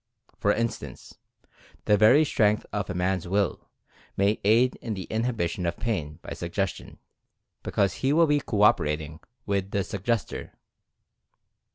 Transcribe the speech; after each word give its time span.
For 0.39 0.51
instance, 0.51 1.15
the 1.85 1.95
very 1.95 2.25
strength 2.25 2.65
of 2.73 2.89
a 2.89 2.95
man's 2.95 3.27
Will 3.27 3.69
may 4.17 4.41
aid 4.43 4.75
in 4.77 4.95
the 4.95 5.03
inhibition 5.11 5.67
of 5.67 5.77
pain 5.77 6.17
by 6.23 6.33
Suggestion, 6.33 6.97
because 7.61 7.93
he 8.01 8.11
will 8.11 8.25
be 8.25 8.39
co 8.39 8.63
operating 8.63 9.19
with 9.45 9.69
the 9.69 9.83
Suggestor. 9.83 10.53